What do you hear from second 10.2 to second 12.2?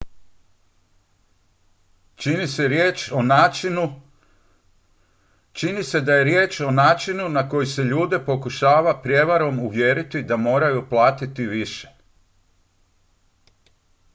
da moraju platiti više